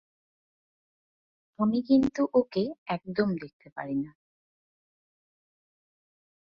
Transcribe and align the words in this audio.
আমি 1.59 1.79
কিন্তু 1.89 2.21
ওকে 2.33 2.63
একদম 2.87 3.29
দেখতে 3.35 3.67
পারি 3.75 3.95
না। 3.97 4.11